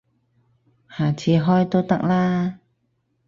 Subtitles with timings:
[0.97, 2.59] 下次開都得啦